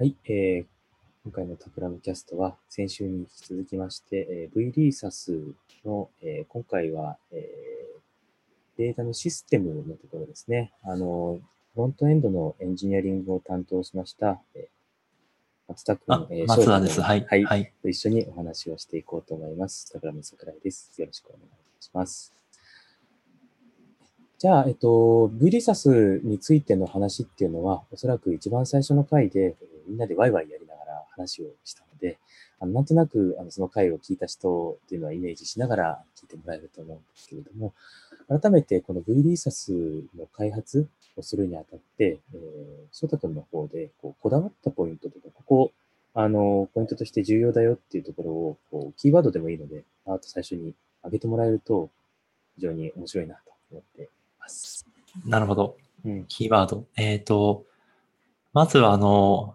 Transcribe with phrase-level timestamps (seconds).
[0.00, 0.64] はい、えー、
[1.24, 5.40] 今回のタクラムキャストは先週に引き続きまして、えー、V リーサス
[5.84, 7.98] の、えー今回は、えー
[8.78, 10.70] データのシステムのところですね。
[10.84, 11.40] あの、
[11.74, 14.68] フロントエンドのエンジニアリングを担当しました、えー
[15.66, 16.94] 松田君あ、えー松田です。
[16.94, 17.26] 翔はい。
[17.28, 17.72] はい、はい。
[17.82, 19.92] と一緒にお話をしていこうと思います。
[19.92, 20.92] タクラム桜井です。
[21.00, 21.44] よろしくお願い
[21.80, 22.32] します。
[24.38, 32.18] じゃあ、えっと、V リサスについての話っていうのは、おそらく一番最初の回で、えーみんなでワイワイやりながら話をしたので、
[32.60, 37.72] あのなんとなくあのその回を聞いた人っていうのはイメージしながら聞いてもらえると思うんですけれども、
[38.28, 39.72] 改めてこの V リーサス
[40.16, 42.38] の開発をするにあたって、えー、
[42.92, 45.72] 翔太君の方でこうこだわったポイントとか、ここ、
[46.14, 51.90] あの、ポイントとして重要だよっていうところを、こう、キーワードでもいいので、あと最初に挙げてもらえると、
[52.56, 54.06] 非常に面白いなと思ってい
[54.40, 54.84] ます。
[55.24, 55.76] なるほど。
[56.04, 56.24] うん。
[56.26, 56.86] キーワード。
[56.96, 57.64] えっ、と、
[58.52, 59.54] まずはあの、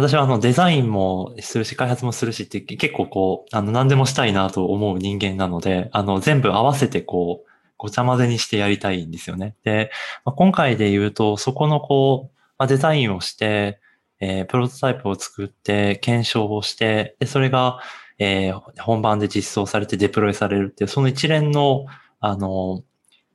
[0.00, 9.56] 私はあのデザインもするし、開発もするしって結構こう、あの何でもしたいなと思う人間なので、あの全部合わせてこう、ごちゃ混ぜにしてやりたいんですよね。
[9.64, 9.90] で、
[10.24, 13.80] まあ、今回で言うと、そこのこう、まあ、デザインをして、
[14.20, 17.80] えープロトタイプを作って、検証をして、で、それが、
[18.18, 21.86] えー本番で実装されてデプロイされるっていう、その一連の、
[22.20, 22.82] あの、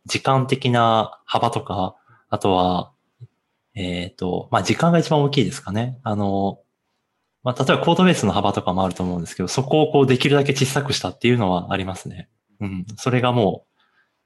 [0.05, 1.95] 時間的な幅とか、
[2.29, 2.91] あとは、
[3.75, 5.99] えっ、と、まあ、時間が一番大きいですかね。
[6.03, 6.59] あの、
[7.43, 12.29] まあ、例えばコードベースの幅とかもあると思うんですけど、そこをこうできるだけ小さくしたっていうのはありますね。
[12.59, 12.85] うん。
[12.97, 13.75] それがもう、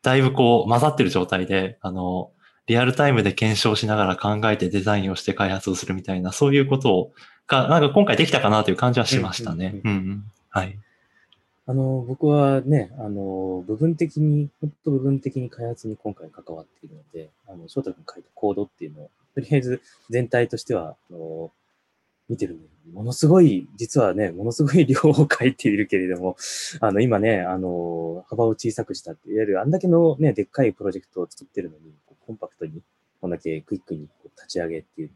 [0.02, 2.31] だいぶこう混ざってる状態で、あの、
[2.67, 7.11] リアルタイムで検証しながら考えてデザインをして開発をするみたいな、そういうことを、
[7.47, 9.81] が、なんか今回できたかなという感じはしましたね。
[9.84, 10.23] ううんんうん。
[10.50, 10.78] はい。
[11.66, 19.11] あの、僕はね、あの、部分的に、ほんと部分的に開発に今回関わっているので、あの、翔太君書いたコードっていうのを、
[19.42, 21.52] とりあえず全体としては、あの、
[22.30, 22.62] 見てるの、
[22.94, 26.38] ものすごい、実はね、ものすごい量を書いているけれども、
[26.80, 31.94] あの、今ね、あの、幅を小さくしたって、いわゆるあんだけのね、でっかいプロジェクトを作ってるのに、
[32.25, 32.81] コンパクトに、
[33.22, 35.09] こんだけクイックに立ち上げっていう、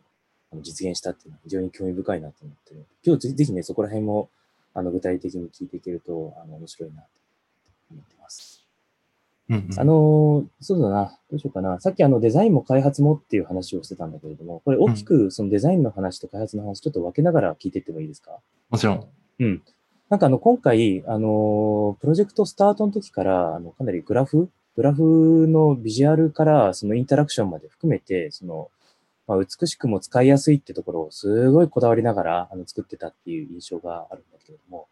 [0.51, 4.29] あの実現したっていうのは非常に興味深いなと思ってる、今日ぜぜひね、そこら辺も、
[4.73, 7.07] あの、具体的に聞いていけると、あの、面白いなと
[7.91, 8.62] 思ってます。
[9.49, 11.79] うんうん、あの、そうだな、どうしようかな。
[11.79, 18.39] さっきあの、デザインも開発もっていう話をしてたんだけれども、これ大きくそのデザインの話と開発の話、ちょっと分けながら聞いていってもいいですか？
[18.69, 19.07] もちろん。
[19.39, 19.63] うん。
[20.09, 28.69] なんかあの、今回、あの、プロジェクトスタートの時から、あの、かなりグラフグラフのビジュアルから、そのインタラクションまで含めて、その、
[29.27, 34.87] まあ、美しくも使いやすいってところをすごいこだわりながらあの作ってたっていう印象があるんだけれども、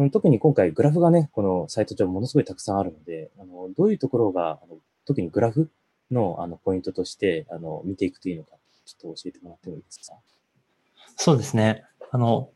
[0.00, 5.68] その特に今回グラフがね、このサイト上ものすごいたくさんあるので、あのどういうところが、あの特にグラフ
[6.10, 8.52] のあのポイントとしてあの見ていくといいのか、
[8.86, 10.16] ちょっと教えてもらってもいいですか？
[11.16, 11.84] そうですね。
[12.12, 12.48] あの、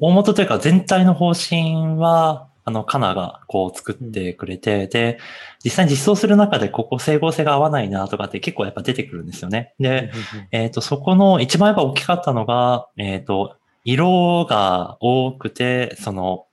[0.00, 5.18] 大元というか全体の方針は、あの、カナがこう作ってくれて、で、
[5.62, 9.74] 実際に実装する中でここ整合性が合わないなとかって結構やっぱ出てくるんですよね。
[9.78, 10.10] で、
[10.50, 16.46] えっ、と、そこの一番やっぱ大きかったのが、えっ、と、色が多くて、その、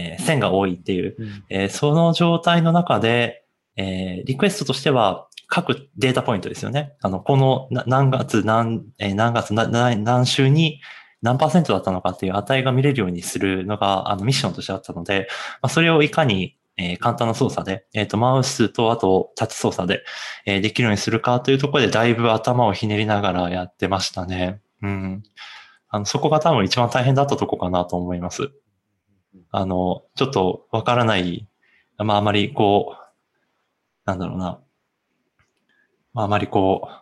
[0.00, 3.44] えー線が多いっていう、うんえーその状態の中で、
[3.76, 6.92] えーリクエストとしては、各データポイントですよね。
[7.00, 10.80] あの、このな何月何、えー何月なな何週に
[11.22, 15.28] 何パーセントだったのかっていう値が見れるようにするのが、あの、ミッションとしてあったので、
[15.60, 20.02] まあ、それをいかに、えー簡単な操作で、えっ、と、マウスとあとタッチ操作で、
[20.46, 24.60] えーできるようにするかというところで、だいぶ頭をひねりながらやってましたね。
[24.82, 25.22] うん。
[25.88, 28.50] あの、そこが多分一番大変だったとこかなと思います。
[29.50, 31.48] あの、ちょっとわからない、
[31.98, 33.00] まああまりこう、
[34.06, 34.60] なんだろうな、
[36.12, 37.00] まああまりこう、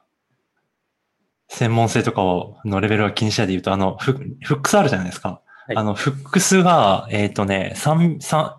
[1.48, 5.42] 専門性とかを、のレベルは気にしないで言うと、あの、フフックスあるじゃないですか。
[5.66, 8.57] はいあの、フックスが、えっ、とね、三、三、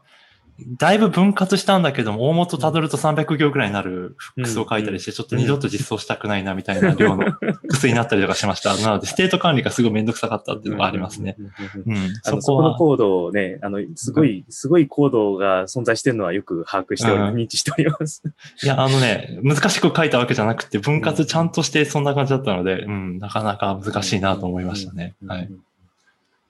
[0.77, 8.75] だいぶ分割したんだけども、大元たどると300行くらいになる hooks を書いたりして、ちょっと二度と実装したくないなみたいな量の hooks になったりとかしました。
[8.77, 11.35] なので、ステート管理がすごいめんどくさかったっていうのがありますね。。
[11.39, 18.23] うんそそこのコードをね、あの、すごい、すごいコードが存在してるのはよく把握しており、うん認知しております。
[18.63, 25.15] いや、あのね、難しく書いたわけじゃなくて、分割ちゃんとしてそんな感じだったので、うん、なかなか難しいなと思いましたね。
[25.25, 25.49] はい。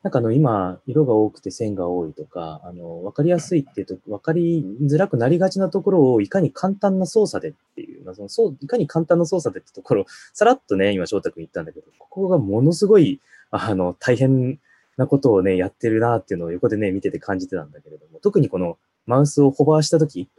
[0.02, 13.20] なんかあの、今、色が多くて線が多いとか、あの、わかりやすいっていうと、わかりづらくなりがちなところをいかに簡単な操作でっていう、まあ、そのそういかに簡単な操作でってところ、さらっとね、今翔太君言ったんだけど、ここがものすごい、
[13.52, 14.60] あの、大変
[14.96, 20.30] なことをね、やってるなっていうのを横でね、見てて感じてたんだけれども、特にこのマウスをホバーしたとき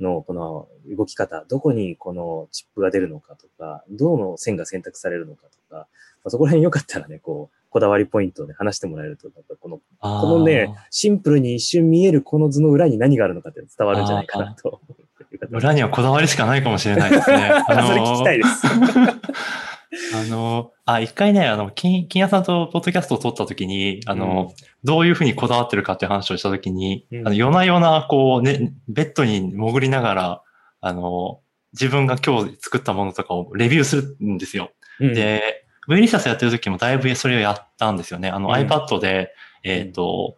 [0.00, 14.80] のこの動き方、どこにこのチップが出るのかとか、どの線が選択されるのかとか、まあ、そこら辺よかったらね、こう、こだわりポイントをね、話してもらえると、なんかこの、このね、シンプルに一瞬見えるこの図の裏に何があるのかって伝わるんじゃないかなと。
[15.50, 17.50] 裏にはこだわりしかないかもしれないですね。
[17.68, 18.66] あのー、それ聞きたいです。
[20.14, 30.42] あの、あ、一回ね、あの、金、金谷さんとポッドキャストを撮った時に、あの、うん、どういうふうにこだわってるかって話をした時に、うん、あの、夜な夜な、こう、ね、ベッドに潜りながら、
[30.80, 31.40] あの、
[31.72, 34.70] 自分が今日作ったものとかをレビューするんですよ。
[35.00, 38.30] うん、で、ウェリシャスやってる時もだいぶそれをやったんですよね。
[38.30, 39.34] あの、iPad で、
[39.64, 40.36] えっ、ー、と、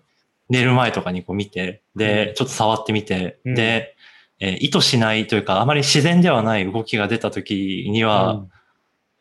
[0.49, 3.95] 寝る前とかにこう見て、で、ちょっと触ってみて、で、
[4.41, 8.47] えー、意図しないというか、あまり自然ではない動きが出た時には、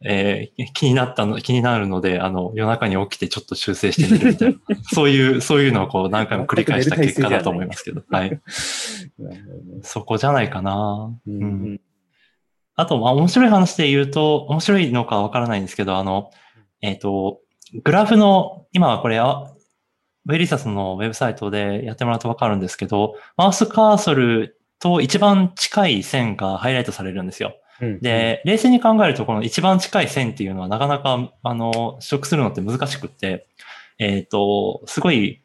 [0.03, 4.59] えー、気になったの、気になるので、あの、夜中に起きてちょっと修正してみるみたいな。
[4.91, 8.03] そういう、そういうのをこう何回も繰り返した結果だと思いますけど。
[8.09, 8.39] はい。
[9.83, 11.13] そこじゃないかな。
[11.27, 11.81] うん、うん、
[12.75, 16.31] あと、まあ、面白い話で言うと、面白いのかわからないんですけど、あの、
[16.81, 17.39] えっ、ー、と、
[17.83, 27.55] グラフの、今はこれ、ウェリサスのウェブサイトでやってもらうとわかるんですけど、マウスカーソルと一番近い線がハイライトされるんですよ。
[28.01, 33.47] で、冷静に考えると、この一番近い線っていうのはなかなか、あの、取得するのって難しくって、
[33.97, 35.41] えっ、ー、と、すごい、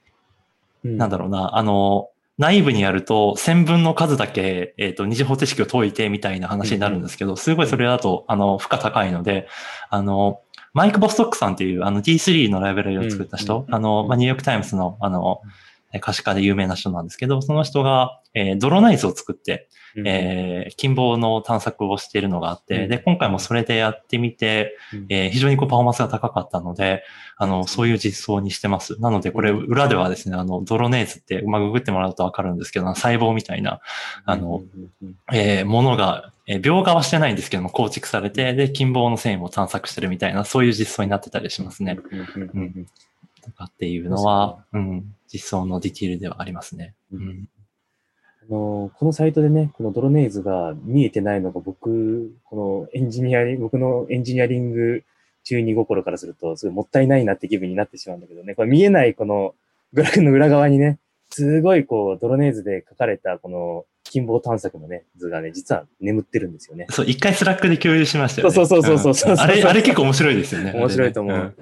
[0.84, 9.48] なんだろうな、あの、内部にやると線分の数だけ、えっ、ー、と、二次方程式を解いてみたいな話になるんですけど、すごいそれだと、あの、負荷高いので、
[9.88, 10.40] あの、
[10.74, 15.40] マイク・ボストックさんっていう、あの D3 のライブラリを作った人、あの、まあ、ニューヨークタイムズの、あの、
[16.00, 19.68] 可視化で有名な人なんですけど、その人が、えー、ドロネー図を作って、
[20.04, 24.76] えー、近傍の探索をしているのがあって、で、今回もそれでやってみて、
[25.08, 27.02] えー、非常にこうパフォーマンスが高かったので、
[27.36, 29.00] あの、そういう実装にしてます。
[29.00, 33.80] なので、これ、裏ではですね、あの、ドロネー図って、まあ、ググってもらうとわかるんですけど、細胞みたいな、
[34.24, 34.62] あの、
[35.32, 41.98] えー、ものが、えー、描画はしてないんですけども、構築されて、で、近傍の繊維も探索してるみたいな、そういう実装になってたりしますね。
[42.54, 42.86] うん
[43.46, 46.94] とかっていうのは、うん、実装のディティールではありますね。
[47.12, 47.55] うん、あ
[48.50, 55.04] のこのサイトでね、このドロネーズが見えてないのが僕、このエンジニアリング、僕のエンジニアリング
[55.44, 59.54] 中二心からすると、すごいもったいないなって気分になってしまうんだけどね、これ見えないこの
[59.92, 60.98] グラフの裏側にね、
[61.30, 66.86] すごいこう、ドロネー図で書かれたこの近傍探索のね、図がね、実は眠ってるんですよね。
[66.90, 68.54] そう、一回 Slack で共有しましたよね。
[68.54, 70.72] そうそうそうそうそう、うん、あれ、あれ結構面白いですよね。
[70.72, 71.36] 面白いと思う。
[71.36, 71.54] うん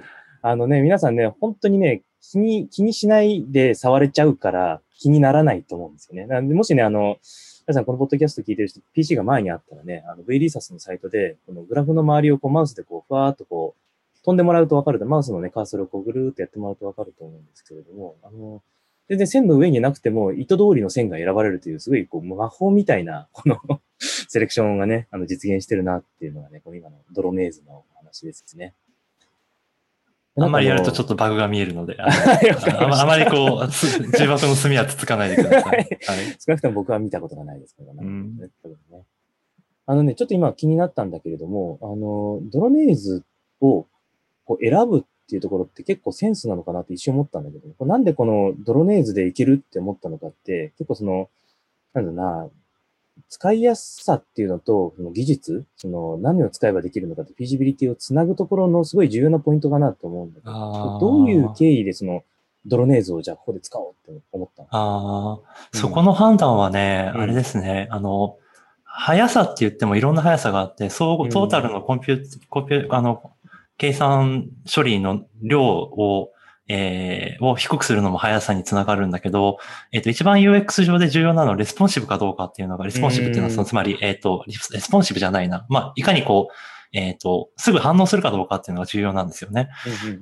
[0.46, 6.26] あのね、皆さんね、本当にね、気に、気にしないで触れちゃうから気にならないと思うんですよね。
[6.26, 7.18] なんで、もしね、あの、
[7.66, 18.62] 皆さんこのポッドキャスト聞いてる人、PC が前にあったらね、あの、v リーサスのサイトで、このグラフの周りをこうマウスでこう、ふわーっとこう、飛んでもらうとわかると、マウスのね、カーソルをこうぐるーっとやってもらうとわかると思うんですけれども、あの、
[19.08, 23.58] 全然線の上になくても、意図通りの線が選ばれるという、すごいこう魔法みたいな、 この
[23.98, 28.74] セレクションがね、あの実現してるなっていうのがね、この今のドロメーズの話ですね。
[30.36, 33.68] あんまりやるとちょっとバグが見えるので、あ あまりこう、
[34.18, 35.76] 重箱の隅はつつかないでください。
[35.76, 35.86] はい、
[36.40, 38.00] 少なくとも僕は見たことがないですけどね。
[38.02, 38.50] うん、
[39.86, 43.22] あのね、ちょっと今気になったんだけれども、あの、ドロネーズ
[43.60, 43.86] を
[44.44, 51.28] こう選ぶっていうところって結構センスなのかなって一瞬思ったんだけど、なんでこのドロネーズでいけるって思ったのかって、結構その、
[51.92, 52.48] なんだな、
[53.28, 62.22] 使いやすさっていうのと、その技術、その何を使えばできるのかって、フィジビリティをつなぐところのすごい重要なポイントかなと思うんだけど、どういう経緯でその
[62.66, 64.68] ドロネーズをじゃあここで使おうって思ったの？
[64.70, 68.38] ああ、うん、そこの判断はね、あれですね、あの、
[68.84, 73.32] 速さって言ってもいろんな速さがあって、総トータルのコンピュー、コンピュあの、
[73.76, 76.30] 計算処理の量を
[76.68, 79.58] えー、を低くするのも速さにつながるんだけど、
[79.92, 85.66] えっ、ー、と、一番 UX 上で重要なのはレスポンシブかどうかっていうのが、レスポンシブっていうのはその、つまり、えっ、ー、と、レスポンシブじゃないな。
[85.68, 86.54] まあ、いかにこう、
[86.94, 89.68] えっ、ー、と、すぐ反応するかどうかっていうのが重要なんですよね。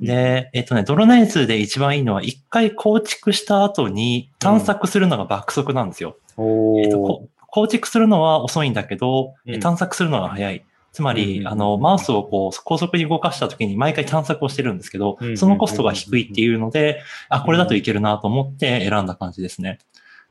[0.01, 6.17] で、えっ、とね、ドロネー図で一番いいのは、一回構築した後に探索するのが爆速なんですよ。
[6.39, 10.65] うん、えっ、と、構築するのは遅いんだけど、探索するのが早い。
[10.93, 19.79] つまり、あの、マウスをこう、高速に動かした時に毎回探索をしてるんですけど、そのコストが低いっていうので、あ、これだといけるなと思って選んだ感じですね。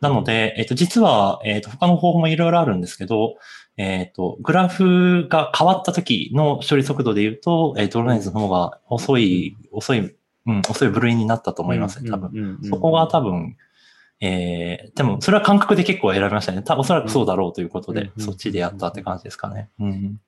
[0.02, 3.36] なので、えっ、と、実は、えっ、と、他の方法もいろいろあるんですけど、
[3.78, 10.16] えっ、と、グラフが変わった時の処理速度で言うと、えー、ドロネーズの方が遅い、遅い、
[10.46, 12.60] うん、遅い部類になったと思いますね、多分。
[12.64, 13.58] そこが多分、
[14.20, 16.62] えー、でも、それは感覚で結構選びましたね。
[16.62, 19.70] 多分おそらくそうだろうということで、そっちでやったって感じですかね。
[19.80, 20.20] うん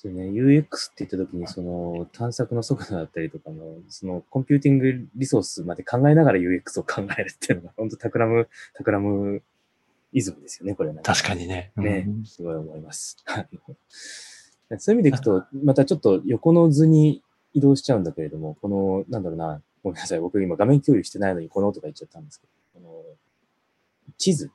[0.00, 9.42] そうね、UX って言ったときに、その探索の速度だったりとかの、その computing resource まで考えながら UX を考えるっていうのが、本当 Takram、Takram
[10.12, 11.00] イズムですよね、これ、ね。
[11.02, 11.72] 確かにね。
[11.76, 13.16] ね、うん、すごい思います。
[14.78, 22.46] そういう意味でいくと、またちょっと横の図に移動しちゃうんだけれども、この、なんだろうな、ごめんなさい、僕今画面共有してないのにこの音が言っちゃったんですけ
[22.78, 22.88] ど、こ
[24.08, 24.50] の地図。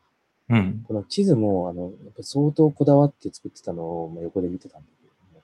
[0.49, 0.83] うん。
[0.87, 5.02] この地図も、あの、やっぱ相当こだわって作ってたのをまあ横で見てたんだけども、こ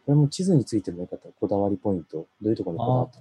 [0.09, 3.19] れも地図についてもよかったらこだわりポイント、どういうところにこだわった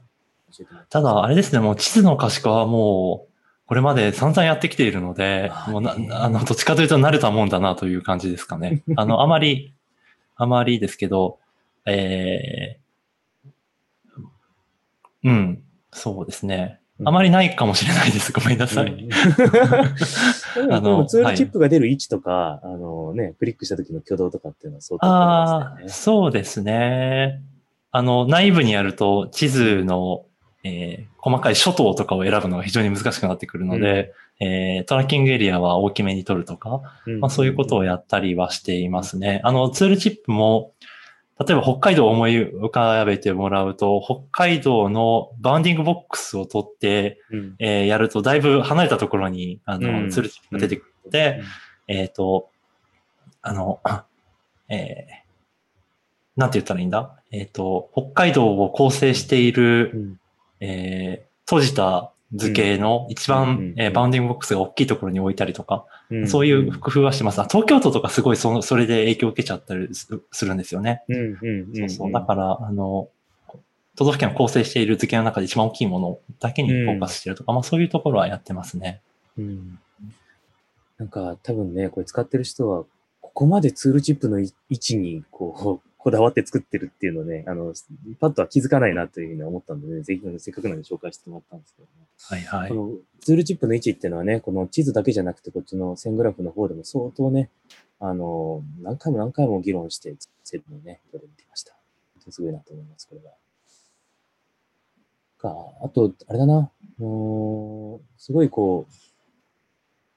[0.88, 3.28] ただ、あれですね、もう地図の可視化はもう、
[3.66, 8.82] これまで散々やってきているのでもうなね、あの、どっちかというと慣れたもんだなという感じですかね。
[8.96, 9.74] あの、あまり、
[10.36, 11.38] あまりですけど、
[11.84, 16.80] えー、うん、そうですね。
[17.04, 18.32] あまりないかもしれないです。
[18.32, 18.86] ごめんなさい。
[18.86, 19.08] うん
[20.72, 27.40] ああのの、ツールチップが出る位置とか、あのね、クリックした時の挙動とかっていうのは相当ああ、こだわりましたそうですね。
[27.90, 30.24] あの、内部にやると地図の、
[30.64, 37.14] えー細かい諸島とかを選ぶのが非常に難しくなってくるので、えートラッキングエリアは大きめに取るとか、よね。
[37.16, 39.40] まあ、そういうことをややったりはしていますね。
[39.42, 40.72] あの、ツールチップも、
[41.38, 47.56] 例えば北海道を思い浮かべてもらうと、北海道の bounding box を取って、うん。
[47.58, 50.10] えーやるとだいぶ離れたところに、あの、うん。
[50.10, 50.94] tooltip が出てくる。
[51.04, 51.42] ので、
[51.86, 52.50] えっ、と、
[53.40, 53.80] あの、
[54.68, 57.20] えーなんて言ったらいいんだ？
[57.32, 60.20] えっ、と、北海道を構成している、うん。
[60.60, 67.40] えー閉じた図形の一番、うんえー bounding box が大きいところに置いたりとか、うんそういう工夫はしてます。
[67.40, 71.02] あ東京都とかすごいそのそれで影響を受けちゃったりすするんですよね。
[71.74, 72.12] そうそう。
[72.12, 73.08] だから、あの、
[73.96, 79.00] 都道府県を構成している図形の中で一番大きいものだけにフォーカスしてるとか、まあそういうところはやってますね。
[79.36, 79.78] うん
[80.98, 82.84] なんか多分ね、これ使ってる人は、
[83.20, 87.74] ここまでツールチップのい位置にこう、こだわって作ってるっていうのね、あの、
[88.20, 92.06] パッとは気づかないなというふうに思ったんでね、ぜひせっかくなんで紹介してもらったんですけどね。
[92.20, 92.74] はいはいこ。
[92.74, 97.50] のツールチップの位置っていうのはね、この地図だけじゃなくて、こっちの線グラフの方でも相当ね、
[97.98, 100.14] あの、何回も何回も議論して、
[100.44, 101.72] セルのね、これ見てました。
[102.14, 103.32] 本当にすごいなと思います、これは。
[105.38, 108.92] か、あと、あれだな、あのーすごいこう、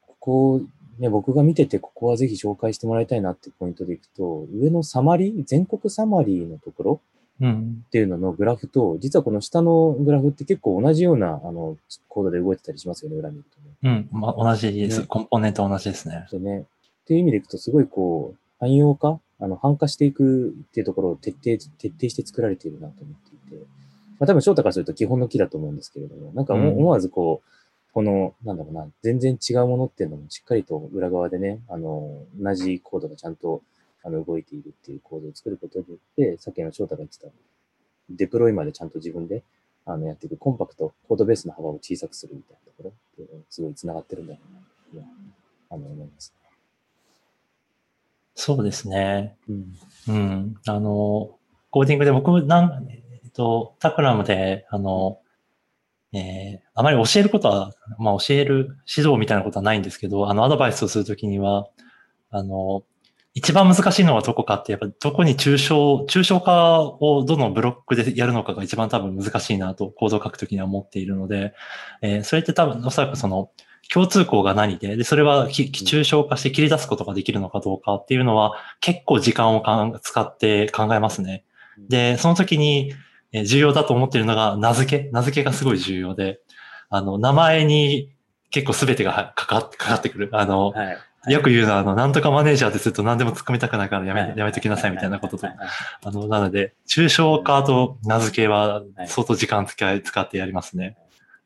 [0.01, 0.61] ここ、
[1.01, 7.01] ね、僕が見てて、ここはぜひ紹介してもらいたいなってポイントでいくと、上のサマリー、全国サマリーのところ、
[7.41, 7.83] うん。
[7.87, 11.75] っていうののグラフと、実はこの下のグラフって結構同じような、あの、
[12.07, 13.45] コードで動いてたりしますよね、裏見る
[13.81, 14.07] とね。
[14.13, 14.19] うん。
[14.19, 14.99] まあ同じです。
[15.01, 16.27] ねコンポーネント同じですね。
[16.31, 16.63] でね、っ
[17.05, 23.65] ていう意味でいくと、すごいこう、汎用化あの、反化していくっていうところを徹底、徹底して作られているなと思っていて、
[24.19, 27.47] まあ多分翔太からすると基本の木だと思うんですけれども、なんかもうん思わずこう、
[27.93, 33.61] この、なんだろうな、全然違うものっていうのもしっかりと裏側でね、あの、同じコードがちゃんと、
[34.03, 37.27] あの、動いているっていうコードを作ることによって、さっきの翔太が言ってた、
[38.09, 39.43] デプロイまでちゃんと自分で、
[39.85, 44.39] あの、やっていく、コンパクト、コードベースの幅を小さくするみたいなところってすごい繋がってるんだろ
[44.93, 45.03] うな、
[45.71, 46.33] あの、思います
[48.35, 48.95] そうですね。
[48.95, 49.37] ね。
[49.49, 49.75] うん。
[50.07, 50.55] うん。
[50.65, 51.37] あの、
[51.69, 55.19] コーディングで僕、なん、えっと、タクラムで、あの、
[56.13, 61.67] えー、あまり教えることは、まあ教える指導みたいなことはないんですけど、あの、アドバイスをするときには、
[62.29, 62.83] あの、
[63.33, 71.53] 一番難しいのはどこかって、やっぱどこに抽象、抽象化をどのブロックでやるのかが一番多分難しいなと、コードを書くときには思っているので、
[72.01, 73.51] えーそれって多分おそらくその、
[73.91, 81.45] 共通項が何で、で、それはき抽象化して切り出すことができるのかどうかっていうのは、結構時間をかん使って考えますね。
[81.89, 82.93] で、その時に
[83.33, 85.09] えー重要だと思っているのが名付け。
[85.11, 86.39] 名付けがすごい重要で、
[86.89, 88.13] あの、名前に
[88.49, 90.29] 結構全てがはかかかかってくる。
[90.33, 90.97] あの、はい。
[91.27, 100.97] よく言うのは、あの、なんとかマネージャーですると何でも突っ込みたくないからやめ、はいやめときなさいみたいなこととあの、なので、抽象化と名付けははい相当時間使い、使ってやりますね。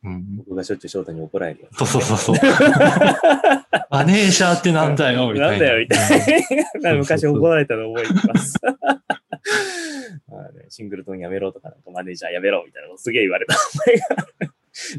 [0.03, 0.37] うん。
[0.37, 1.67] 僕がしょっちゅう翔太に怒られるよ。
[1.73, 2.35] そうそうそうそう。
[3.91, 5.51] マネージャーってなんだよ、みたいな。
[5.51, 6.93] なんだよ、みたいな。
[6.95, 8.55] 昔怒られたの覚えてます。
[10.69, 13.55] シングルトンやめろとか、なんかマネージャーやめろみたいなのすげえ言われた。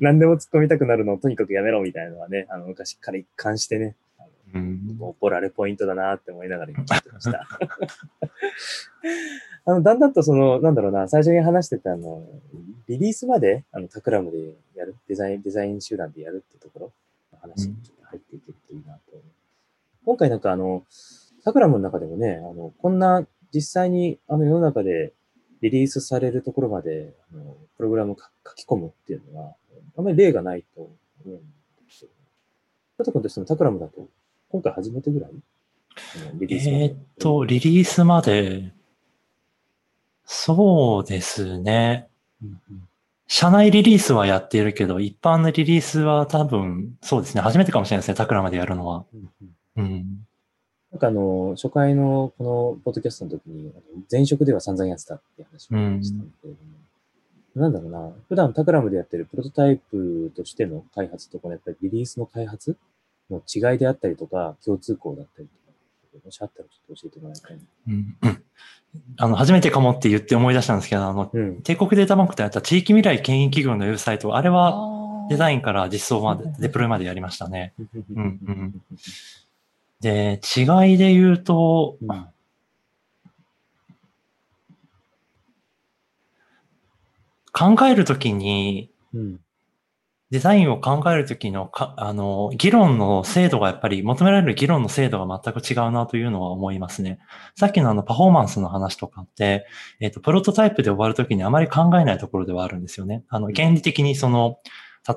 [0.00, 3.94] 何でも突っ込みたくなるのをとにかくやめろみたいなのはね、あの昔から一貫してね、
[4.54, 4.96] うん。
[4.98, 7.46] 怒られポイントだなって思いながら聞いてました。
[9.64, 12.24] あの、だんだんとその、なんだろうな、最初に話してたあの、
[12.86, 16.92] リリースまで、あの、タクラムでやる、デザイン、デザイン集団でやるってところ
[17.32, 19.24] の話にちょっと入っていけるといいなと思う。
[20.04, 20.84] 今回なんかあの、
[21.44, 25.12] タクラムの中でもね、あの、こんな実際にあの世の中で
[25.70, 29.54] リリースされるところまで、あの、プログラムか書き込むっていうのは、
[29.96, 30.90] あんまり例がないと思
[31.26, 31.40] うんで
[31.88, 32.08] すよ。
[32.98, 34.08] 佐藤君としてもタクラムだと、
[34.50, 35.30] 今回初めてぐらい
[36.34, 38.72] リリースえーっと、リリースまで、
[40.24, 42.08] そうですね。
[42.42, 42.88] うんうん
[43.28, 47.40] 社内リリースはやっているけど、一般のリリースは多分、そうですね。
[47.40, 48.14] 初めてかもしれないですね。
[48.14, 49.04] タクラまでやるのは。
[49.76, 50.26] うん。
[50.96, 53.70] なんかあの、初回のこのポッドキャストの時に、
[54.10, 56.70] 前職では散々やってたって話をしたんだけれども、
[57.54, 62.78] なんだろうな、普段タクラムでやってるプロトタイプとしての開発とこのやっぱりリリースの開発
[63.30, 67.62] の違いであったりとか、共通項だったりとか、もしあったらちょっと教えてもらいたいな。
[67.88, 68.16] うん。
[68.22, 68.42] うん
[69.18, 71.60] あの、初めてかもって言って思い出したんですけど、あの、うん。
[71.60, 77.74] 帝国データバンクでやった地域未来牽引企業のウェブサイト、あれはデザインから実装まで、デプロイまでやりましたね。
[77.78, 78.82] うんうん
[80.06, 82.26] で、違いで言うと、うん
[87.58, 89.40] 考えるときに、うん。
[90.30, 97.18] デザインを考えるときのか、あの、議論の精度がやっぱり、求められる議論の精度が全く違うなというのは思いますね。
[97.54, 99.66] さっきのあの、パフォーマンスの話とかって、
[100.00, 103.24] えっ、と、プロトタイプで終わるときにあまり考えないところではあるんですよね。
[103.30, 104.58] あの、原理的にその、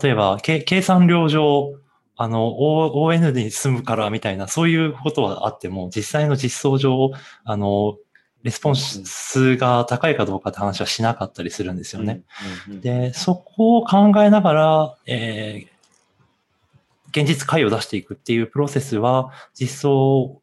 [0.01, 1.73] 例えば、け計算量上、
[2.21, 7.11] あの、O- ON に住むからみたいな、そういうことはあっても、実際の実装上、
[7.45, 7.97] あの、
[8.43, 12.21] レスポンスが高いかどうかって話はしなかったりするんですよね。
[12.67, 12.73] うん。
[12.73, 15.79] うん、で、そこを考えながら、えー
[17.11, 20.41] 現実解を出していくっていうプロセスは、実装、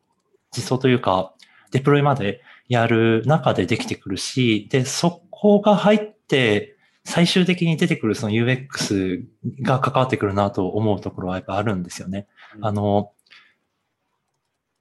[0.50, 1.32] 実装というか、
[1.70, 6.75] デプロイまでやる中でできてくるし、で、そこが入って、
[7.06, 9.24] 最終的に出てくるその UX
[9.62, 12.26] が関わってくるなと思うところはやっぱあるんですよね。
[12.60, 13.12] あの、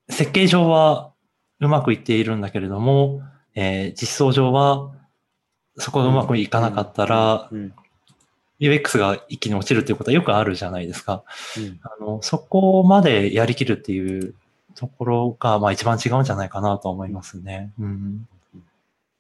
[0.10, 1.14] 設計上は
[1.60, 3.22] うまくいっているんだけれども、
[3.54, 4.92] えー実装上は
[5.78, 7.74] そこがうまくいかなかったら、うん、
[8.60, 11.24] UX が一気に落ちるっていうことはよくあるじゃないですか。
[11.58, 11.80] うん。
[11.84, 14.34] あの、そこまでやりきるっていう
[14.76, 17.72] ところが、まあ一番違うんじゃないかなと思いますね。
[17.80, 18.28] うん。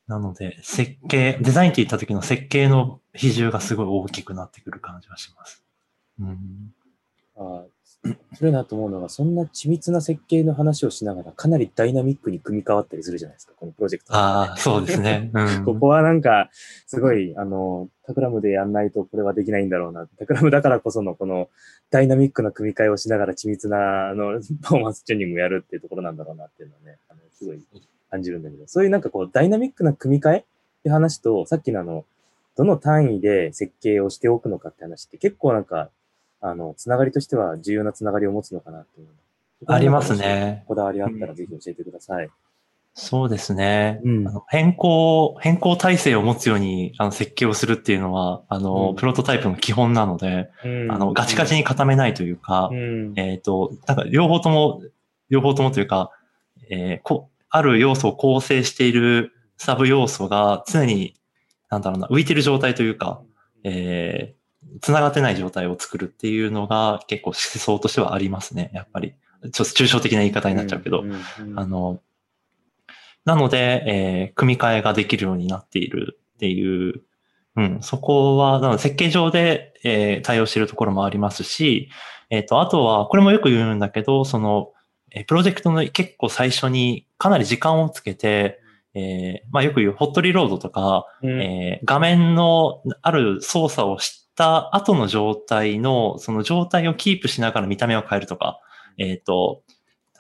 [0.07, 5.63] なので、設計、デザインって言った時の設計の比重がすごい大きくなってくる感じがします。
[6.19, 6.73] うん。
[7.37, 15.01] ああ、それなと思うのが、そんな緻密な設計の話をしながら、かなりダイナミックに組み替わったりするじゃないですか、このプロジェクト、ああ、そうです。
[15.01, 15.31] ね。
[15.33, 15.65] うん。
[15.65, 16.49] ここはなんか、
[16.85, 20.07] すごい、あの、タクラムでやんないとこれはできないんだろうな。
[20.19, 21.49] タクラムだからこそのこの
[21.89, 27.63] ダイナミックな組み替えをしながら緻密な、あの、パフォーマンスチューニングをやるっていうところなんだろうなっていうのはね、あの、すごい
[28.15, 30.43] 感じるんだけど、そういうなんかこう、ダイナミックな組み替えっ
[30.83, 32.05] て話と、さっきのあの、
[32.57, 35.89] どの単位で設計をしておくのかって話って結構なんか、
[36.41, 39.07] あの、つながりとしては重要なつながりを持つのかなっていう。
[39.67, 40.63] ありますね。
[40.67, 42.29] こだわりあったらぜひ教えてください。
[42.97, 43.99] そうですね。
[44.05, 53.13] うんあの変更、変更体制を持つようにあの設計をするっていうのは、あの、うんプロトタイプの基本なので、うんあの、ガチガチに固めないというか、うん。
[53.17, 54.81] えっ、と、なんか両方とも、
[55.29, 56.11] 両方ともというか、
[56.69, 61.15] えーこ、ある要素を構成しているサブ要素が常に、
[61.69, 63.21] なんだろうな、浮いてる状態というか、
[63.63, 69.13] えー、繋がってない状態を作るっていうのが結構思想としてはありますね、やっぱり。
[69.53, 71.03] ちょっと抽象的な言い方になっちゃうけど。
[71.03, 72.01] んうんうんあの、
[73.23, 77.03] なので、えー組み替えができるようになっているっていう、
[77.55, 81.89] うん、そこは、なので設計上で、えー対応しているところもありますし、
[82.29, 84.71] えっ、と、あとは、これもよく言うんだけど、その、
[85.15, 88.59] えープロジェクトの結構最初にかなり時間をつけて、
[88.93, 91.41] えーまあよく言うホットリロードとか、うん。
[91.41, 98.59] えー画面のある操作をした後の状態の、その状態をキープしながら見た目を変えるとか、
[98.97, 99.63] えっ、と、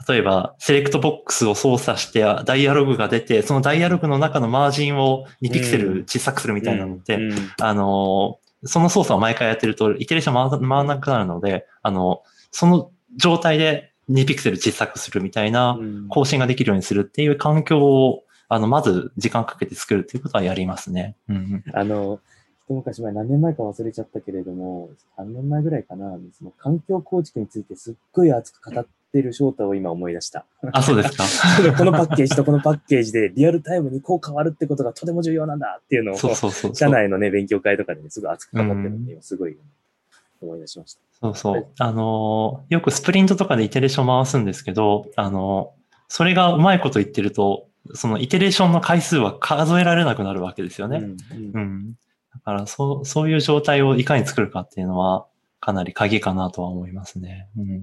[0.07, 7.31] 例えば、セレクトボックスを操作して、ダイアログが出て、そのダイアログの中のマージンを2ピクセル小さくするみたいなのって、うん。
[7.31, 7.51] うん。
[7.61, 21.15] あの、その操作を毎回やってると、イテレーション回らなくなるので、あの、その状態で2ピクセル小さくするみたいなうん更新ができるようにするっていう環境を、あの、まず時間かけて作るっていうことはやりますね。
[21.73, 22.19] あの、
[22.67, 30.45] 一昔前、何年前か忘れちゃったけれども、3年前ぐらいかな、その環境構築についてすっごい熱く語ってる翔太を今思い出した。
[30.71, 31.23] あ、そうですか。
[31.77, 36.75] このパッケージとこのパッケージでリアルタイムにこう変わるってことがとても重要なんだっていうのを、そうそうそうそう。
[36.75, 39.57] 社内のね、勉強会とかでね、すごい熱く語ってるんで、すごい
[40.41, 41.04] 思い出しました。
[41.21, 41.67] そうそう。
[41.79, 50.97] あのー、よくスプリントとかでイテレーション回すんですけど、あのー、それがうまいこと言ってると、そのイテレーションの回数は数えられなくなるわけですよね。
[50.97, 51.93] うんうんうん。
[52.33, 55.27] だから、そう、そういう状態をいかに作るかっていうのは、
[55.59, 57.47] かなり鍵かなとは思いますね。
[57.57, 57.65] うん。
[57.65, 57.79] ウォー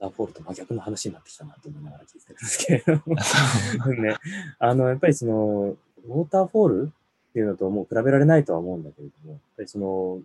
[0.00, 3.14] ターフォールと真逆の話になってきたなと思いながら聞いてるんですけれども。
[4.02, 4.16] ね、
[4.58, 6.92] あの、やっぱりその、ウォーターフォール
[7.30, 10.20] っていうのともう比べられないとは思うんだけれども、やっぱりその、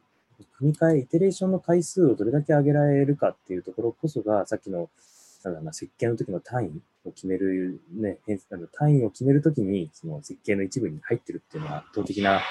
[0.58, 4.90] 組み替え、イテレーションの回数をどれだけ上げられるかっていうところこそが、さっきの、
[5.44, 8.18] なんだな、設計の時の単位を決める、ね、
[8.52, 12.42] あの単位を決めるときに、その設計の一部に入ってるっていうのは圧倒的な、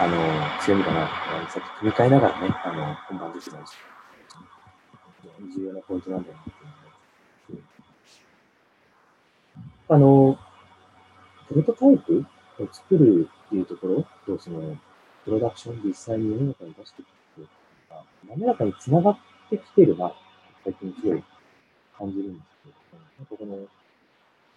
[0.00, 1.08] あの、強みかな。
[1.48, 3.56] さっき組み替えながらね、あの、本番できた
[5.56, 6.42] 重要なポイントなんだよな
[9.88, 10.38] うのをねあの、
[11.48, 12.24] プロトタイプ
[12.58, 14.76] を作るっていうところと、その、
[15.24, 17.08] プロダクション実際に世の中に出していく
[18.02, 19.18] が、滑らかに繋がっ
[19.50, 20.12] てきてるな、
[20.64, 21.24] 最近すごい
[21.98, 23.68] 感じるんですけど、なんかこの、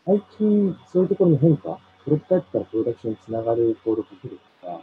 [0.06, 4.82] 最近そういうところの変化、プロトタイプからプロダクションにつながるコードをかけるとか、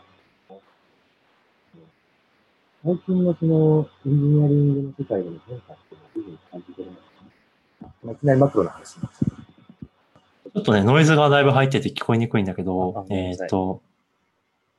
[2.84, 8.12] 最近のそのエンジニアリングの世界での変化っていうのはどういうふうに感じてるんですかね。
[8.12, 9.42] いきなりマクロな話になっちゃう。
[10.52, 13.82] ちょっとね、ノイズがだいぶ入ってて聞こえにくいんだけあどご、めんえっ、なさいと、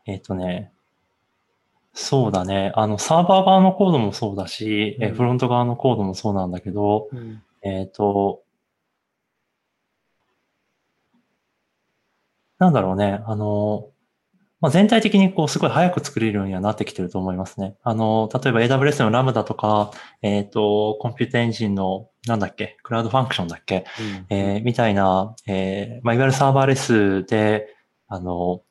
[0.05, 0.73] えっ、とね、
[1.93, 2.71] そうだね。
[2.75, 7.43] あの、サーバー側のコードもそうだし、えうんフロント側のコードもそうなんだけど、うん。
[7.61, 8.41] えっ、と、
[12.57, 13.21] なんだろうね。
[13.25, 13.89] あの、
[14.59, 17.75] まあ、全体的にこう、すごい早く作れるようにはなってきてると思いますね。
[17.83, 23.85] あの、例えば AWS のラムダとか、えっ、と、コンピュータエンジンの、なんだっけ、クラウドファンクションだっけ、
[24.29, 27.75] えーみたいな、えーまあ、いわゆるサーバーレスで、
[28.07, 28.61] あの、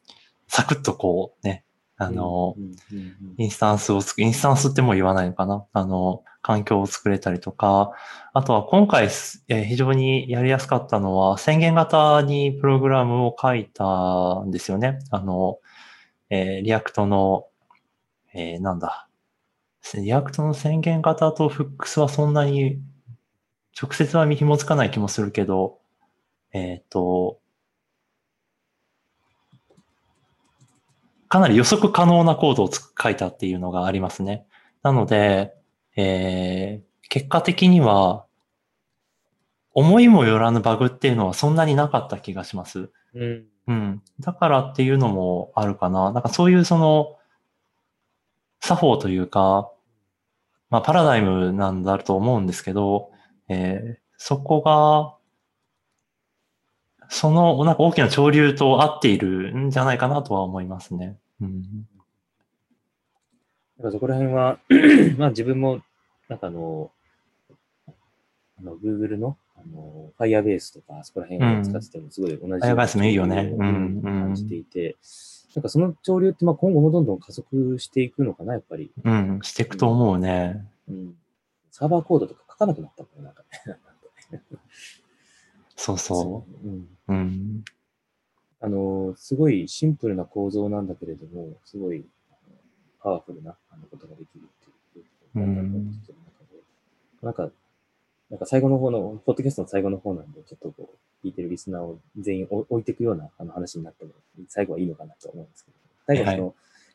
[0.48, 1.64] サクッとこうね、
[2.02, 2.56] あの、
[3.38, 5.64] インスタンスをつく、インスタンスってもう言わないのかな？
[5.72, 7.92] あの、環境を作れたりとか、
[8.32, 14.98] あとは今回す、えー非常にやりやすかったのは、宣言型にプログラムを書いたんですよね。
[15.10, 15.58] あの、
[16.30, 17.46] えー React の、
[18.34, 19.08] えーなんだ。
[19.94, 22.80] React の宣言型と hooks はそんなに
[23.80, 25.78] 直接は紐づかない気もするけど、
[26.52, 27.38] えっ、と、
[31.32, 34.44] かなり予測可能なコードをつ書いたっていうのがありますね。
[34.82, 35.54] なので、
[35.96, 38.26] えー結果的には、
[39.72, 42.90] 思いもよらぬバグっていうのはそんなになかった気がします。
[43.14, 43.44] うん。
[43.66, 44.02] うん。
[44.20, 46.12] だからっていうのもあるかな。
[46.12, 47.16] なんかそういうその、
[48.60, 49.70] 作法というか、
[50.68, 53.10] まあパラダイムなんだと思うんですけど、
[53.48, 55.16] えーそこが、
[57.12, 61.18] そのなんか大きな潮流と合っているんじゃないかなとは思いますね。
[61.42, 61.62] うん。
[61.62, 61.66] だ
[63.80, 64.58] からそこら辺は、
[65.18, 65.82] まあ自分も、
[66.30, 66.90] なんかあの、
[68.58, 74.96] あの、Google の、あの、Firebase とか、あそこら辺を使っててもすごい同じ Firebase もいいよねうんうん感じていて、
[75.54, 78.90] なんかその潮流って、まあ今後もどんどん加速していくのかな、やっぱり。
[79.04, 79.40] うん。
[79.42, 80.66] していくと思うね。
[80.88, 81.14] うん。
[81.70, 83.44] サーバーコードとか書かなくなったもんね、なんか
[84.32, 84.40] ね。
[85.76, 86.86] そうそうん。
[87.08, 87.12] う。
[87.12, 87.64] うん。
[88.60, 92.04] あの、すごいシンプルな構造なんだけれども、すごい
[93.00, 95.92] パワフルなあのことができるっていう、うん
[97.22, 97.50] なんか、
[98.30, 100.90] なんか最後の方の、ポッドキャストの最後の方なんで、ちょっとこ
[101.22, 104.10] う、聞いてるリスナーを全員置いていくようなあの話になっても、
[104.48, 106.52] 最後はいいのかなと思うんですけど、最後その、は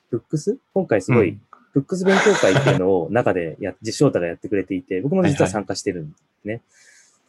[0.10, 0.58] フックス？
[0.74, 1.42] 今回すごい、うん
[1.74, 6.62] フックス勉強会っていうのを中でや、実翔太がやってくれていて、僕も実は参加してるんですね。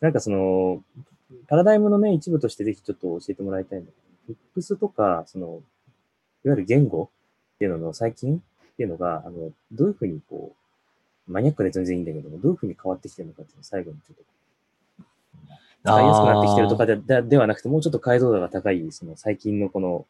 [0.01, 0.83] なんかその、
[1.47, 5.47] パラダイムのね、一部としてぜひちょっと教えてもらいたいんだけど、フックスとか、その、
[6.45, 7.11] いわゆる言語
[7.55, 10.55] っていうのの最近っていうのが、あの、どういうふうにこ
[11.29, 14.23] う、マニアックで全然いいんだけども、どういうふうに変わってきてるのかっていうのを最後にちょっと、
[15.85, 20.07] 使いやすくなってきてるとかででではなくて、もうちょっと解像度が高い、その最近のこの、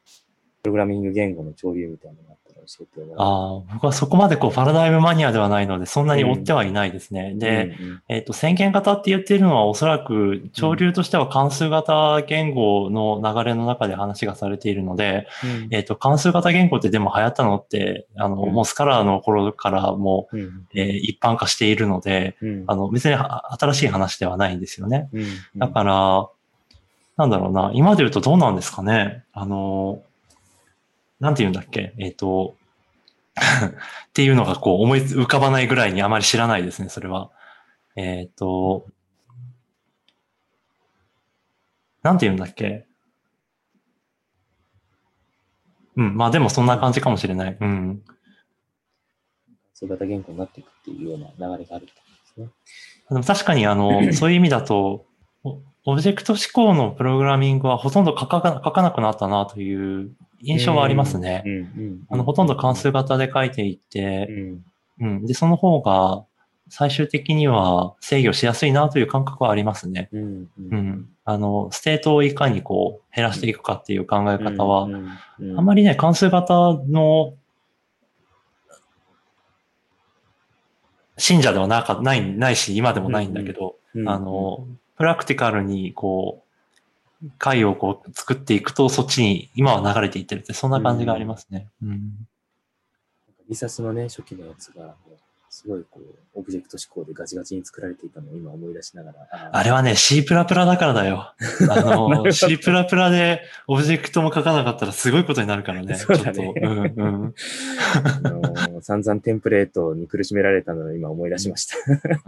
[0.63, 7.33] プログラミング言語の潮流みたいなのがあったら教えてもらああ、僕はそこまでこうパラダイムマニアではないので、そんなに追ってはいないですね。
[7.37, 7.87] うで、うん。
[7.87, 15.69] うんえっ、と、宣言型って言っているのはおそらく潮流としては関数型言語の流れの中で話がされているので、うん。
[15.71, 18.53] えっ、と、関数型言語ってでも流行ったのって、あの、うん。
[18.53, 20.67] もうスカラーの頃からもう、うん。
[20.75, 22.65] えー一般化しているので、うん。
[22.67, 25.09] あの、別にあ新しい話ではないんですよね。
[25.13, 25.27] うん。
[25.57, 26.29] だから、
[27.17, 29.25] なんだろうな、今で言うとどうなんですかね。
[29.33, 30.03] あの、
[31.21, 32.55] なんて言うんだっけ、えっ、と、
[33.38, 37.31] っていうのがこう思い浮かばないぐらいにあまり知らないですね、それは。
[37.96, 38.87] えっ、と、
[42.03, 42.87] なんて言うんだっけ？
[45.96, 47.57] うん、まあでもそんな感じかもしれない。
[47.61, 48.03] うん。
[49.74, 52.01] そう型言語になっていくっていうような流れがあるってこ
[52.37, 52.48] とですね。
[53.11, 55.07] でも確かにあの、 そういう意味だと、
[55.44, 61.42] おオブジェクト指向のプログラミングはほとんど書か書かなくなったなという印象はありますね。
[61.44, 64.64] うんうんあの、ほとんど関数型で書いていて、ん
[65.01, 65.27] うん。
[65.27, 66.24] で、その方が
[66.68, 70.09] 最終的には制御しやすいなという感覚はありますね。
[70.12, 71.09] うんううん。
[71.24, 74.88] あの、ステートをいかにこう減らしていくかっていう考え方は、
[75.57, 77.35] あんまりね、関数型の
[81.16, 86.48] 信者ではなかない、ないし、今でもないんだけど、うんあの、プラクティカルにこう、
[87.39, 91.69] 回をこう作っていくと、そっちに今は流れていってるって、そんな感じがありますね。
[91.83, 92.27] うん。
[93.49, 94.95] リサスのね、初期のやつが、
[95.51, 99.51] すごいこう、オブジェクト思考でガチガチに作られていたのを今思い出しながら。
[99.53, 101.33] あれはね、C++ だからだよ。
[101.71, 105.95] あの、 C++ でオブジェクトも書かなかったらすごいことになるからね。
[105.99, 107.35] そうだねちょっとうんうん
[108.59, 111.77] あの散々テンプレートに苦しめられたのを今思い出しました。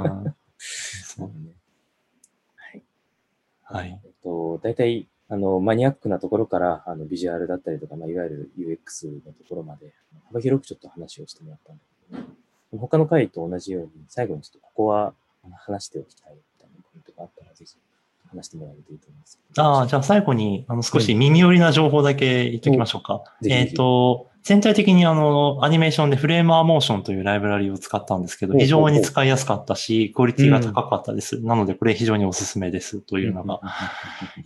[0.02, 1.30] うんそう
[2.56, 2.82] はい。
[3.62, 4.00] はい。
[4.22, 9.92] と、大体、あの、マニアックなところから、あの、ビジュアルだったりとか、まあ、いわゆる UX のところまで、
[10.26, 11.82] 幅広くちょっと話をしてもらったんだ
[12.70, 15.14] けど、他の回と同じように、最後にちょっとここは
[15.66, 17.76] 話しておきたいみたいなポイントがあったら、ぜひ。
[18.34, 19.40] 話してもらえるといいと思います。
[19.58, 23.22] ああ、じゃあ最後に、あの、少し耳寄りな情報だけ言っときましょうか。
[23.46, 31.40] えっ、と、全体的にあの、アニメーションでフレームアーモーションというライブラリを使ったんですけど、非常に使いやすかったし、クオリティが高かったです。
[31.40, 33.60] なので、これ非常におすすめですというのが、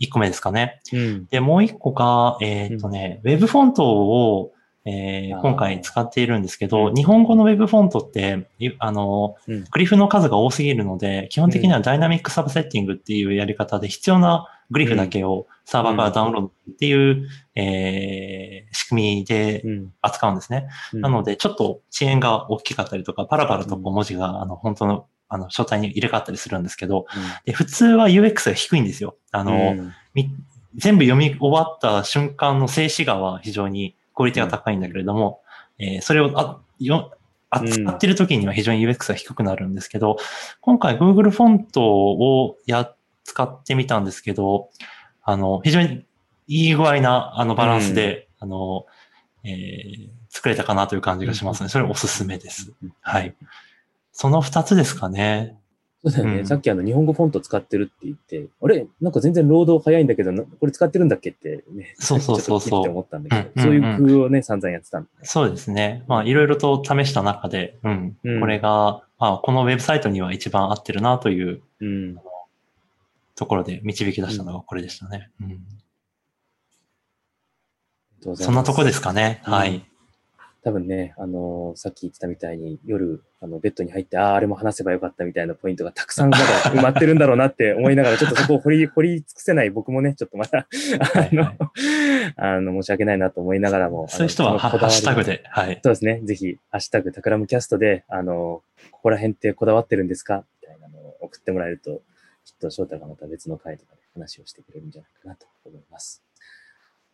[0.01, 0.81] 1個目ですかね。
[0.91, 1.25] うん。
[1.27, 4.51] で、もう1個が、えっ、とね、ウェブフォントを、
[4.85, 6.93] えー今回使っているんですけど、うん。
[6.93, 9.63] 日本語のウェブフォントって、いあの、うん。
[9.71, 19.93] グリフの数が多すぎるので、基本的にはダイナミックサブセッティングっていうやり方で必要なグリフだけをサーバーからダウンロードっていう、えー仕組みでうん。
[20.01, 20.67] 扱うんですね。
[20.93, 21.01] うん。
[21.01, 27.07] なので、ちょっと遅延が大きかったりとか、パラパラとこう文字が、あの、本当の、あの、書体に入れ替わったりするんですけど、
[27.45, 29.15] で普通は UX が低いんですよ。
[29.31, 29.75] あの、
[30.75, 35.41] 全部読み終わった瞬間の静止画は非常にクオリティが高いんだけれども、
[35.77, 37.11] えーそれをあよ
[37.49, 40.17] 扱ってる時には非常に UX が低くなるんですけど、
[40.61, 42.91] 今回 Google フォントをや、
[43.23, 44.69] 使ってみたんですけど、
[45.23, 46.05] あの、非常に
[46.47, 48.85] いい具合なあのバランスで、あの、
[49.43, 51.69] えー作れたかなという感じがしますね。
[51.69, 52.73] それおすすめです。
[52.99, 53.33] はい。
[54.11, 55.57] その二つですかね。
[56.05, 56.39] そうだよね。
[56.39, 58.85] うんさっきあの日本語フォント使ってるって言って、あれ？
[59.01, 61.95] なんか全然労働早いんだけど、なこれ使ってるんだっけってね。
[61.97, 65.25] そうそうそうそう思ったんだけど、うんそういう工夫をね、散々やってたんだね。
[65.25, 66.03] そうですね。
[66.07, 72.17] まあ、いろいろと試した中で、うん、うんこれが、まあ、このウェブサイトには一番合ってるなといううん。
[73.37, 75.29] ところで導き出したのがこれでしたね。
[75.41, 75.59] うん
[78.21, 79.41] そそんなとこですかね。
[79.45, 79.85] うんはい。
[80.65, 90.67] 多分ね、あのーさっき言ってたみたいに、夜、あの、ベッドに入って、ああ、あれも話せばよかったみたいなポイントがたくさんまだ 埋まってるんだろうなって思いながら、ちょっとそこを掘り、掘り尽くせない僕もね、ちょっとまだ、
[91.13, 91.57] あの、はい
[92.37, 94.07] あの、申し訳ないなと思いながらも。
[94.07, 95.23] そういう人はハッシュタグ。
[95.23, 95.79] で、はい。
[95.83, 96.21] そうですね。
[96.23, 100.45] ぜひ、ハッシュタグ、タクラムキャストで、あの、ここら辺ってこだわってるんですか？
[100.63, 102.01] みたいなのを送ってもらえると、
[102.43, 106.23] きっと翔太がまた別の回とかで話をしてくれるんじゃないかなと思います。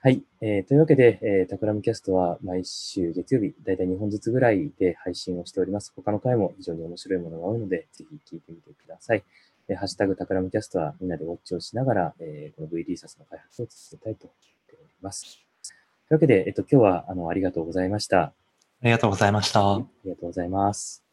[0.03, 0.23] はい。
[0.41, 5.93] えーというわけで、えータクラムキャストは毎週月曜日、だいたい2本ずつぐらいで配信をしております。
[5.95, 9.23] 他の回も非常に面白いものが多いので、ぜひ聞いてみてください。
[9.67, 15.39] えーハッシュタグタクラムキャストはみんなでウォッチをしながら、えーこの V リーサスの開発を続けたいと思っております。
[16.07, 18.21] というわけで、えっと、今日は、あの、ありがとうございました。
[18.21, 18.33] あ
[18.81, 19.75] りがとうございました。
[19.75, 21.10] ありがとうございます。